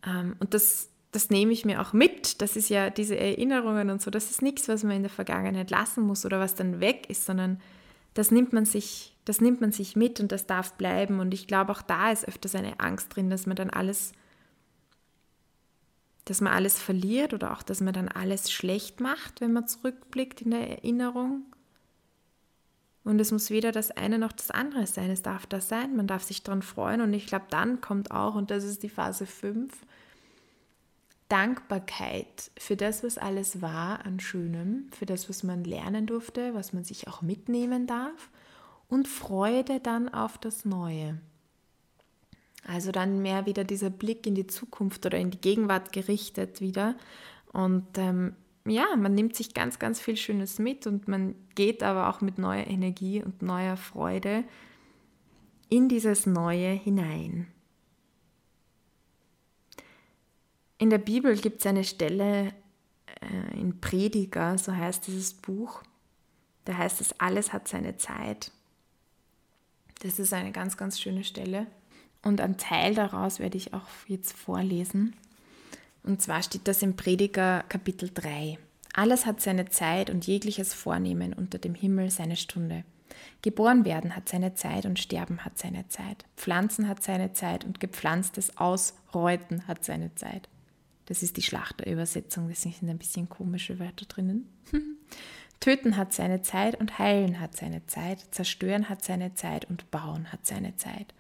[0.08, 2.42] ähm, und das, das nehme ich mir auch mit.
[2.42, 5.70] Das ist ja diese Erinnerungen und so, das ist nichts, was man in der Vergangenheit
[5.70, 7.60] lassen muss oder was dann weg ist, sondern
[8.14, 11.20] das nimmt man sich, das nimmt man sich mit und das darf bleiben.
[11.20, 14.12] Und ich glaube, auch da ist öfters eine Angst drin, dass man dann alles,
[16.26, 20.42] dass man alles verliert oder auch, dass man dann alles schlecht macht, wenn man zurückblickt
[20.42, 21.44] in der Erinnerung.
[23.04, 25.10] Und es muss weder das eine noch das andere sein.
[25.10, 25.96] Es darf das sein.
[25.96, 27.02] Man darf sich daran freuen.
[27.02, 29.74] Und ich glaube, dann kommt auch, und das ist die Phase 5,
[31.28, 36.74] Dankbarkeit für das, was alles war an Schönem, für das, was man lernen durfte, was
[36.74, 38.30] man sich auch mitnehmen darf
[38.90, 41.20] und Freude dann auf das Neue.
[42.68, 46.96] Also dann mehr wieder dieser Blick in die Zukunft oder in die Gegenwart gerichtet wieder.
[47.54, 52.10] Und ähm, ja, man nimmt sich ganz, ganz viel Schönes mit und man geht aber
[52.10, 54.44] auch mit neuer Energie und neuer Freude
[55.70, 57.48] in dieses Neue hinein.
[60.78, 62.54] In der Bibel gibt es eine Stelle
[63.22, 65.84] äh, in Prediger, so heißt dieses Buch.
[66.66, 68.52] Da heißt es, alles hat seine Zeit.
[70.00, 71.68] Das ist eine ganz, ganz schöne Stelle.
[72.24, 75.16] Und ein Teil daraus werde ich auch jetzt vorlesen.
[76.04, 78.58] Und zwar steht das im Prediger Kapitel 3.
[78.94, 82.84] Alles hat seine Zeit und jegliches Vornehmen unter dem Himmel seine Stunde.
[83.42, 86.26] Geboren werden hat seine Zeit und Sterben hat seine Zeit.
[86.36, 90.50] Pflanzen hat seine Zeit und gepflanztes Ausreuten hat seine Zeit.
[91.06, 94.48] Das ist die Schlachterübersetzung, das sind ein bisschen komische Wörter drinnen.
[95.60, 100.32] Töten hat seine Zeit und heilen hat seine Zeit, zerstören hat seine Zeit und bauen
[100.32, 101.14] hat seine Zeit.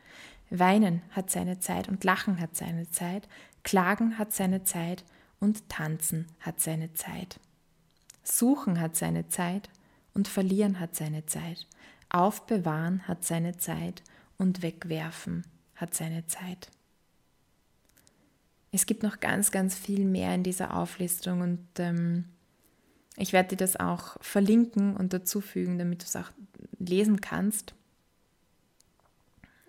[0.49, 3.27] Weinen hat seine Zeit und lachen hat seine Zeit,
[3.63, 5.03] klagen hat seine Zeit
[5.39, 7.39] und tanzen hat seine Zeit.
[8.23, 9.69] Suchen hat seine Zeit
[10.13, 11.67] und verlieren hat seine Zeit.
[12.09, 14.03] Aufbewahren hat seine Zeit
[14.37, 16.69] und wegwerfen hat seine Zeit.
[18.71, 22.25] Es gibt noch ganz, ganz viel mehr in dieser Auflistung und ähm,
[23.19, 26.31] ich werde dir das auch verlinken und dazufügen, damit du es auch
[26.79, 27.73] lesen kannst,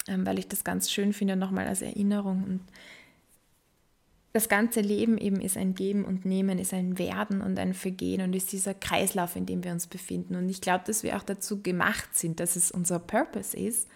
[0.09, 2.45] ähm, weil ich das ganz schön finde, nochmal als Erinnerung.
[2.45, 2.61] Und
[4.33, 8.23] das ganze Leben eben ist ein Geben und Nehmen, ist ein Werden und ein Vergehen
[8.23, 10.37] und ist dieser Kreislauf, in dem wir uns befinden.
[10.37, 13.89] Und ich glaube, dass wir auch dazu gemacht sind, dass es unser Purpose ist,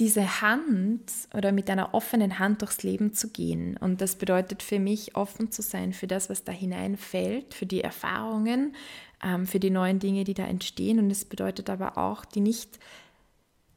[0.00, 1.04] diese Hand
[1.34, 3.76] oder mit einer offenen Hand durchs Leben zu gehen.
[3.76, 7.80] Und das bedeutet für mich, offen zu sein für das, was da hineinfällt, für die
[7.80, 8.74] Erfahrungen,
[9.22, 10.98] ähm, für die neuen Dinge, die da entstehen.
[10.98, 12.80] Und es bedeutet aber auch, die nicht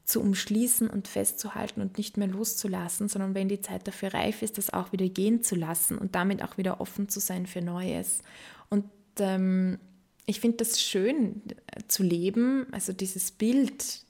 [0.04, 4.58] zu umschließen und festzuhalten und nicht mehr loszulassen, sondern wenn die Zeit dafür reif ist,
[4.58, 8.22] das auch wieder gehen zu lassen und damit auch wieder offen zu sein für Neues.
[8.70, 8.86] Und
[9.20, 9.78] ähm,
[10.26, 14.02] ich finde das schön äh, zu leben, also dieses Bild,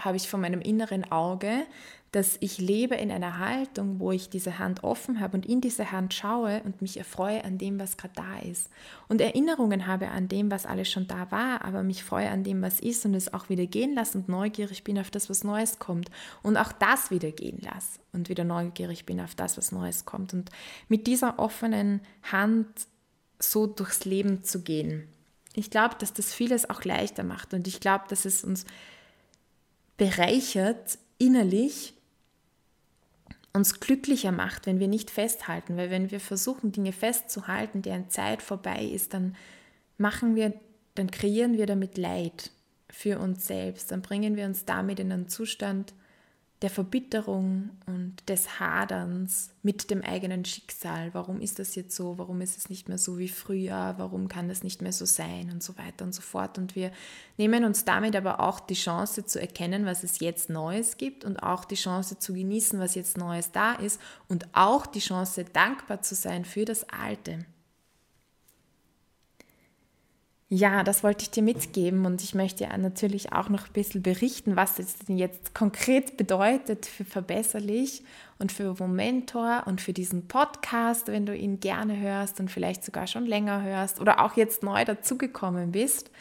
[0.00, 1.66] habe ich vor meinem inneren Auge,
[2.12, 5.92] dass ich lebe in einer Haltung, wo ich diese Hand offen habe und in diese
[5.92, 8.70] Hand schaue und mich erfreue an dem, was gerade da ist.
[9.08, 12.62] Und Erinnerungen habe an dem, was alles schon da war, aber mich freue an dem,
[12.62, 15.78] was ist und es auch wieder gehen lasse und neugierig bin auf das, was Neues
[15.78, 16.10] kommt.
[16.42, 20.32] Und auch das wieder gehen lasse und wieder neugierig bin auf das, was Neues kommt.
[20.32, 20.50] Und
[20.88, 22.66] mit dieser offenen Hand
[23.38, 25.06] so durchs Leben zu gehen.
[25.52, 28.64] Ich glaube, dass das vieles auch leichter macht und ich glaube, dass es uns
[29.96, 31.94] bereichert innerlich
[33.52, 38.42] uns glücklicher macht, wenn wir nicht festhalten, weil wenn wir versuchen, Dinge festzuhalten, deren Zeit
[38.42, 39.34] vorbei ist, dann
[39.98, 40.52] machen wir,
[40.94, 42.50] dann kreieren wir damit Leid
[42.90, 45.94] für uns selbst, dann bringen wir uns damit in einen Zustand,
[46.62, 51.12] der Verbitterung und des Haderns mit dem eigenen Schicksal.
[51.12, 52.16] Warum ist das jetzt so?
[52.16, 53.94] Warum ist es nicht mehr so wie früher?
[53.98, 55.50] Warum kann das nicht mehr so sein?
[55.50, 56.56] Und so weiter und so fort.
[56.56, 56.92] Und wir
[57.36, 61.42] nehmen uns damit aber auch die Chance zu erkennen, was es jetzt Neues gibt und
[61.42, 66.00] auch die Chance zu genießen, was jetzt Neues da ist und auch die Chance dankbar
[66.00, 67.44] zu sein für das Alte.
[70.48, 74.02] Ja, das wollte ich dir mitgeben und ich möchte ja natürlich auch noch ein bisschen
[74.02, 78.04] berichten, was es denn jetzt konkret bedeutet für Verbesserlich
[78.38, 83.08] und für Momentor und für diesen Podcast, wenn du ihn gerne hörst und vielleicht sogar
[83.08, 86.12] schon länger hörst oder auch jetzt neu dazugekommen bist.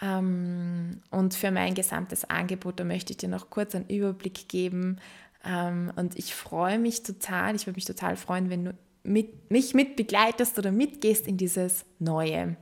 [0.00, 4.98] Ähm, und für mein gesamtes Angebot, da möchte ich dir noch kurz einen Überblick geben.
[5.44, 9.74] Ähm, und ich freue mich total, ich würde mich total freuen, wenn du mit, mich
[9.74, 12.56] mit begleitest oder mitgehst in dieses Neue.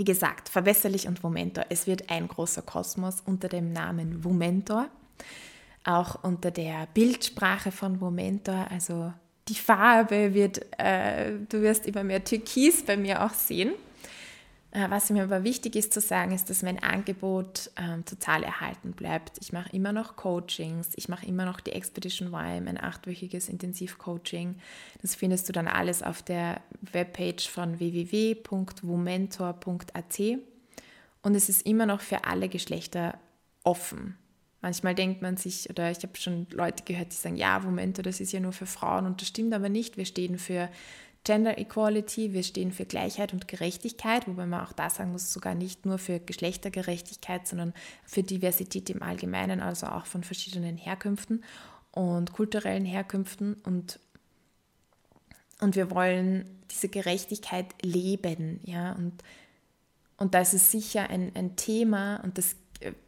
[0.00, 1.66] Wie gesagt, Verwässerlich und Womentor.
[1.68, 4.88] Es wird ein großer Kosmos unter dem Namen Womentor,
[5.84, 8.66] auch unter der Bildsprache von Womentor.
[8.70, 9.12] Also
[9.48, 13.72] die Farbe wird, äh, du wirst immer mehr Türkis bei mir auch sehen.
[14.72, 18.92] Äh, was mir aber wichtig ist zu sagen, ist, dass mein Angebot ähm, total erhalten
[18.92, 19.32] bleibt.
[19.40, 24.54] Ich mache immer noch Coachings, ich mache immer noch die Expedition Y, ein achtwöchiges Intensivcoaching.
[25.02, 26.60] Das findest du dann alles auf der
[26.92, 30.20] Webpage von www.womentor.at
[31.22, 33.18] und es ist immer noch für alle Geschlechter
[33.64, 34.16] offen.
[34.62, 38.20] Manchmal denkt man sich, oder ich habe schon Leute gehört, die sagen, ja, Womentor, das
[38.20, 39.96] ist ja nur für Frauen und das stimmt aber nicht.
[39.96, 40.68] Wir stehen für
[41.24, 45.54] Gender Equality, wir stehen für Gleichheit und Gerechtigkeit, wobei man auch da sagen muss, sogar
[45.54, 51.44] nicht nur für Geschlechtergerechtigkeit, sondern für Diversität im Allgemeinen, also auch von verschiedenen Herkünften
[51.92, 53.54] und kulturellen Herkünften.
[53.64, 54.00] Und,
[55.60, 58.60] und wir wollen diese Gerechtigkeit leben.
[58.64, 58.92] Ja?
[58.92, 59.22] Und,
[60.16, 62.56] und das ist sicher ein, ein Thema und das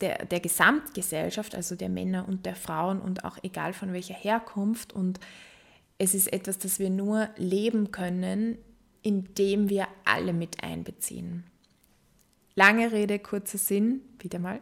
[0.01, 4.93] der, der Gesamtgesellschaft, also der Männer und der Frauen und auch egal von welcher Herkunft
[4.93, 5.19] und
[6.03, 8.59] es ist etwas, das wir nur leben können,
[9.03, 11.45] indem wir alle mit einbeziehen.
[12.57, 14.61] Lange Rede, kurzer Sinn, wieder mal.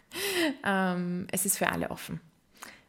[0.64, 2.22] ähm, es ist für alle offen.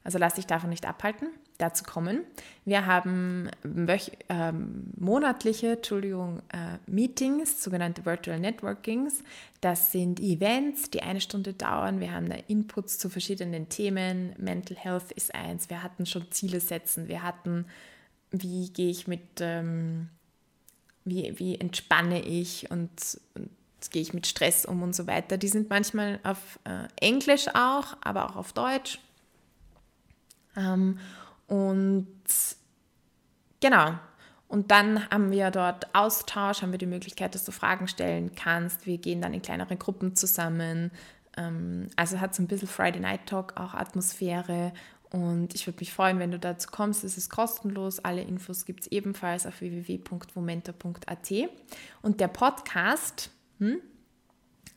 [0.04, 1.28] Also lass dich davon nicht abhalten,
[1.60, 2.22] dazu kommen.
[2.66, 4.52] Wir haben äh,
[4.98, 9.24] monatliche Entschuldigung, äh, Meetings, sogenannte Virtual Networkings.
[9.62, 12.00] Das sind Events, die eine Stunde dauern.
[12.00, 14.34] Wir haben Inputs zu verschiedenen Themen.
[14.38, 15.70] Mental Health ist eins.
[15.70, 17.08] Wir hatten schon Ziele setzen.
[17.08, 17.66] Wir hatten,
[18.32, 20.10] wie gehe ich mit, ähm,
[21.06, 23.52] wie, wie entspanne ich und, und
[23.92, 25.38] gehe ich mit Stress um und so weiter.
[25.38, 29.00] Die sind manchmal auf äh, Englisch auch, aber auch auf Deutsch
[30.56, 31.00] ähm,
[31.48, 32.08] und
[33.60, 33.94] genau.
[34.48, 38.86] Und dann haben wir dort Austausch, haben wir die Möglichkeit, dass du Fragen stellen kannst.
[38.86, 40.92] Wir gehen dann in kleinere Gruppen zusammen.
[41.38, 44.74] Ähm, also hat so ein bisschen Friday Night Talk auch Atmosphäre.
[45.10, 47.04] Und ich würde mich freuen, wenn du dazu kommst.
[47.04, 48.00] Es ist kostenlos.
[48.00, 51.32] Alle Infos gibt es ebenfalls auf www.momenta.at.
[52.02, 53.82] Und der Podcast, hm,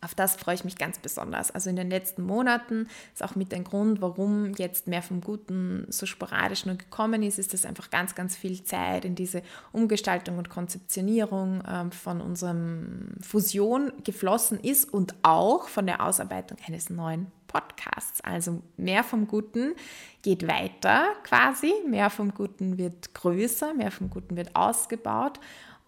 [0.05, 1.51] auf das freue ich mich ganz besonders.
[1.51, 5.87] Also in den letzten Monaten ist auch mit ein Grund, warum jetzt mehr vom Guten
[5.89, 10.39] so sporadisch nur gekommen ist, ist, dass einfach ganz, ganz viel Zeit in diese Umgestaltung
[10.39, 17.29] und Konzeptionierung ähm, von unserem Fusion geflossen ist und auch von der Ausarbeitung eines neuen
[17.47, 18.21] Podcasts.
[18.23, 19.75] Also mehr vom Guten
[20.23, 25.39] geht weiter quasi, mehr vom Guten wird größer, mehr vom Guten wird ausgebaut.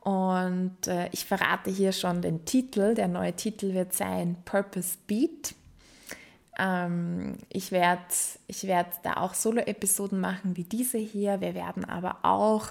[0.07, 2.95] Und äh, ich verrate hier schon den Titel.
[2.95, 5.57] Der neue Titel wird sein Purpose Beat.
[6.61, 8.05] Ähm, ich werde
[8.47, 11.41] ich werd da auch Solo-Episoden machen wie diese hier.
[11.41, 12.69] Wir werden aber auch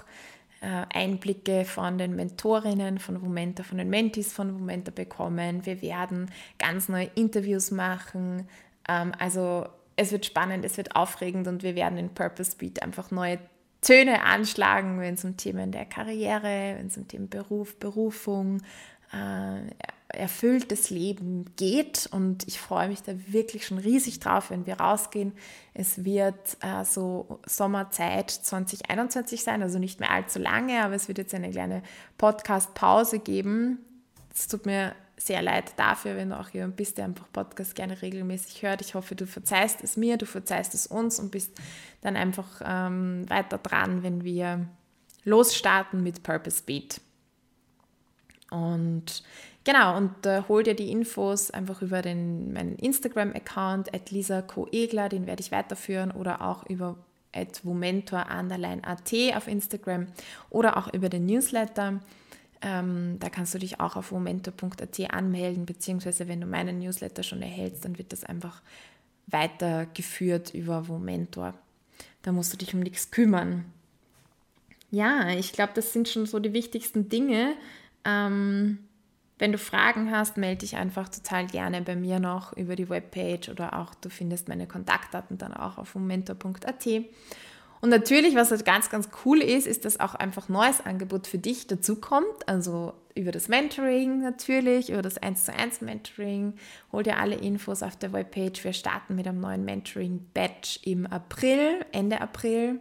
[0.62, 5.66] äh, Einblicke von den Mentorinnen von Momenta, von den Mentis von Momenta bekommen.
[5.66, 8.48] Wir werden ganz neue Interviews machen.
[8.88, 13.10] Ähm, also es wird spannend, es wird aufregend und wir werden in Purpose Beat einfach
[13.10, 13.38] neue
[13.86, 18.60] Töne anschlagen, wenn es um Themen der Karriere, wenn es um Themen Beruf, Berufung,
[19.12, 19.60] äh,
[20.08, 22.08] erfülltes Leben geht.
[22.10, 25.34] Und ich freue mich da wirklich schon riesig drauf, wenn wir rausgehen.
[25.72, 31.18] Es wird äh, so Sommerzeit 2021 sein, also nicht mehr allzu lange, aber es wird
[31.18, 31.84] jetzt eine kleine
[32.18, 33.78] Podcast-Pause geben.
[34.34, 38.00] Es tut mir sehr leid dafür, wenn du auch jemand bist, der einfach Podcast gerne
[38.02, 38.82] regelmäßig hört.
[38.82, 41.52] Ich hoffe, du verzeihst es mir, du verzeihst es uns und bist
[42.02, 44.66] dann einfach ähm, weiter dran, wenn wir
[45.24, 47.00] losstarten mit Purpose Beat.
[48.50, 49.24] Und
[49.64, 55.26] genau, und äh, hol dir die Infos einfach über den, meinen Instagram-Account, at lisakoegler, den
[55.26, 56.96] werde ich weiterführen, oder auch über
[57.32, 60.06] at womentor.at auf Instagram
[60.50, 62.00] oder auch über den Newsletter.
[62.62, 67.42] Ähm, da kannst du dich auch auf momentor.at anmelden, beziehungsweise wenn du meinen Newsletter schon
[67.42, 68.62] erhältst, dann wird das einfach
[69.26, 71.54] weitergeführt über Momentor.
[72.22, 73.64] Da musst du dich um nichts kümmern.
[74.90, 77.54] Ja, ich glaube, das sind schon so die wichtigsten Dinge.
[78.04, 78.78] Ähm,
[79.38, 83.50] wenn du Fragen hast, melde dich einfach total gerne bei mir noch über die Webpage
[83.50, 86.86] oder auch du findest meine Kontaktdaten dann auch auf momentor.at.
[87.80, 91.38] Und natürlich, was halt ganz, ganz cool ist, ist, dass auch einfach neues Angebot für
[91.38, 92.48] dich dazukommt.
[92.48, 96.54] Also über das Mentoring natürlich, über das 1 zu 1 Mentoring.
[96.92, 98.64] Hol dir alle Infos auf der Webpage.
[98.64, 102.80] Wir starten mit einem neuen Mentoring-Batch im April, Ende April.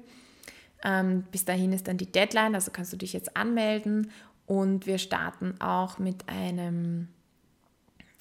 [0.83, 4.11] Ähm, bis dahin ist dann die Deadline, also kannst du dich jetzt anmelden.
[4.45, 7.09] Und wir starten auch mit einem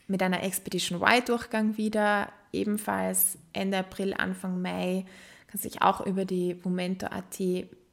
[0.06, 5.06] mit einer Expedition Y-Durchgang wieder, ebenfalls Ende April, Anfang Mai
[5.54, 7.38] kannst dich auch über die Momento.at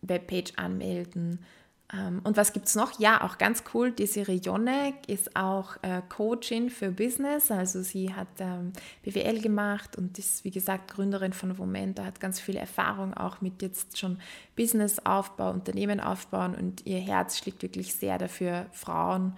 [0.02, 1.46] Webpage anmelden.
[1.94, 3.00] Ähm, und was gibt es noch?
[3.00, 7.52] Ja, auch ganz cool, die Serie Jonek ist auch äh, Coachin für Business.
[7.52, 12.40] Also sie hat ähm, BWL gemacht und ist, wie gesagt, Gründerin von Momento, hat ganz
[12.40, 14.18] viel Erfahrung auch mit jetzt schon
[14.56, 19.36] Businessaufbau, Unternehmen aufbauen und ihr Herz schlägt wirklich sehr dafür, Frauen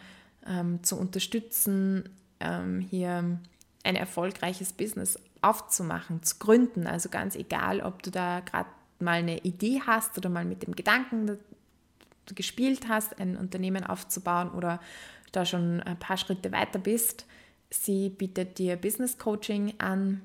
[0.47, 2.07] ähm, zu unterstützen,
[2.39, 3.37] ähm, hier
[3.83, 6.87] ein erfolgreiches Business aufzumachen, zu gründen.
[6.87, 8.69] Also ganz egal, ob du da gerade
[8.99, 11.37] mal eine Idee hast oder mal mit dem Gedanken
[12.33, 14.79] gespielt hast, ein Unternehmen aufzubauen oder
[15.31, 17.25] da schon ein paar Schritte weiter bist.
[17.69, 20.21] Sie bietet dir Business Coaching an.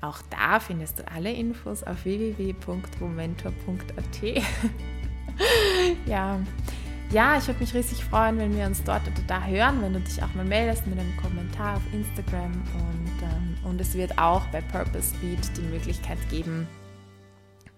[0.00, 4.22] Auch da findest du alle Infos auf www.momentor.at.
[6.06, 6.40] ja,
[7.10, 10.00] ja, ich würde mich riesig freuen, wenn wir uns dort oder da hören, wenn du
[10.00, 12.52] dich auch mal meldest mit einem Kommentar auf Instagram.
[12.52, 13.03] Und,
[13.64, 16.68] und es wird auch bei Purpose Speed die Möglichkeit geben,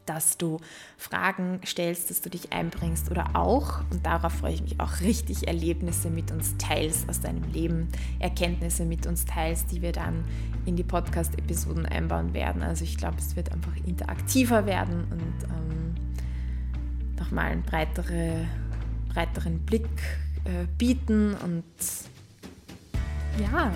[0.07, 0.61] dass du
[0.97, 5.49] Fragen stellst, dass du dich einbringst oder auch, und darauf freue ich mich auch richtig,
[5.49, 7.89] Erlebnisse mit uns teilst aus deinem Leben,
[8.21, 10.25] Erkenntnisse mit uns teilst, die wir dann
[10.65, 12.63] in die Podcast-Episoden einbauen werden.
[12.63, 15.95] Also ich glaube, es wird einfach interaktiver werden und ähm,
[17.19, 18.47] nochmal ein breitere
[19.13, 19.89] breiteren Blick
[20.45, 21.65] äh, bieten und
[23.41, 23.73] ja,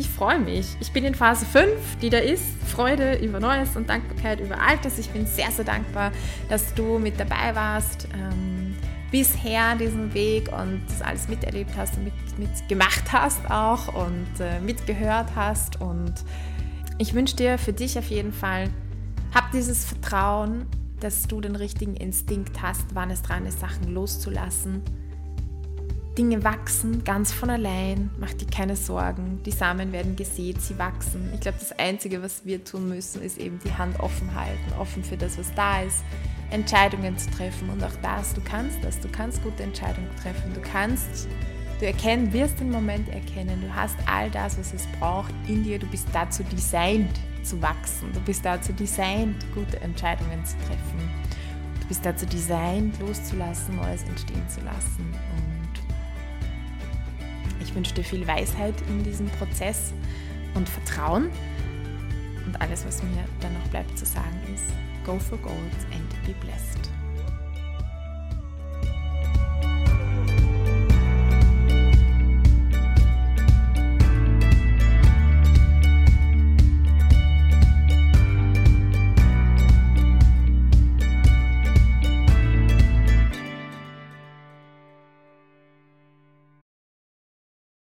[0.00, 0.76] ich freue mich.
[0.80, 1.68] Ich bin in Phase 5,
[2.00, 2.44] die da ist.
[2.66, 4.98] Freude über Neues und Dankbarkeit über Altes.
[4.98, 6.10] Ich bin sehr, sehr dankbar,
[6.48, 8.08] dass du mit dabei warst.
[8.14, 8.74] Ähm,
[9.10, 14.58] bisher diesen Weg und das alles miterlebt hast und mit, mitgemacht hast auch und äh,
[14.60, 15.80] mitgehört hast.
[15.80, 16.14] Und
[16.96, 18.70] ich wünsche dir für dich auf jeden Fall,
[19.34, 20.66] hab dieses Vertrauen,
[21.00, 24.82] dass du den richtigen Instinkt hast, wann es dran ist, Sachen loszulassen.
[26.18, 29.40] Dinge wachsen ganz von allein, mach dir keine Sorgen.
[29.46, 31.30] Die Samen werden gesät, sie wachsen.
[31.32, 35.04] Ich glaube, das Einzige, was wir tun müssen, ist eben die Hand offen halten, offen
[35.04, 36.02] für das, was da ist,
[36.50, 37.70] Entscheidungen zu treffen.
[37.70, 40.52] Und auch das, du kannst das, du kannst gute Entscheidungen treffen.
[40.52, 41.28] Du kannst,
[41.78, 43.60] du erkennen, wirst den Moment erkennen.
[43.60, 45.78] Du hast all das, was es braucht in dir.
[45.78, 48.12] Du bist dazu designt, zu wachsen.
[48.12, 51.08] Du bist dazu designt, gute Entscheidungen zu treffen.
[51.80, 55.14] Du bist dazu designt, loszulassen, Neues entstehen zu lassen.
[57.70, 59.92] Ich wünsche dir viel Weisheit in diesem Prozess
[60.54, 61.30] und Vertrauen.
[62.44, 64.64] Und alles, was mir dann noch bleibt zu sagen, ist,
[65.06, 65.54] go for gold
[65.94, 66.79] and be blessed.